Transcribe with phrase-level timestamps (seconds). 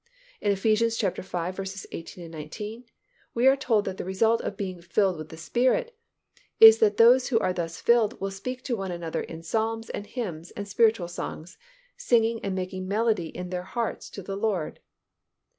[0.41, 0.61] In Eph.
[0.61, 0.71] v.
[0.75, 2.85] 18, 19,
[3.35, 5.95] we are told that the result of being filled with the Spirit
[6.59, 10.07] is that those who are thus filled will speak to one another in psalms and
[10.07, 11.59] hymns and spiritual songs,
[11.97, 14.79] singing and making melody in their hearts to the Lord.